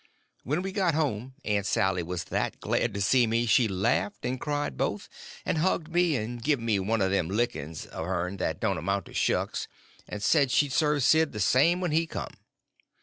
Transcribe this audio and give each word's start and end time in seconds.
When 0.43 0.63
we 0.63 0.71
got 0.71 0.95
home 0.95 1.35
Aunt 1.45 1.67
Sally 1.67 2.01
was 2.01 2.23
that 2.23 2.59
glad 2.59 2.91
to 2.95 3.01
see 3.01 3.27
me 3.27 3.45
she 3.45 3.67
laughed 3.67 4.25
and 4.25 4.41
cried 4.41 4.75
both, 4.75 5.07
and 5.45 5.59
hugged 5.59 5.89
me, 5.93 6.15
and 6.15 6.41
give 6.41 6.59
me 6.59 6.79
one 6.79 7.01
of 7.01 7.11
them 7.11 7.27
lickings 7.29 7.85
of 7.85 8.07
hern 8.07 8.37
that 8.37 8.59
don't 8.59 8.79
amount 8.79 9.05
to 9.05 9.13
shucks, 9.13 9.67
and 10.07 10.23
said 10.23 10.49
she'd 10.49 10.73
serve 10.73 11.03
Sid 11.03 11.33
the 11.33 11.39
same 11.39 11.81
when 11.81 11.91
he 11.91 12.07
come. 12.07 12.33